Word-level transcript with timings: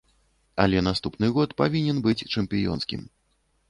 Але 0.65 0.79
наступны 0.87 1.31
год 1.37 1.55
павінен 1.63 2.03
быць 2.09 2.19
чэмпіёнскім! 2.33 3.01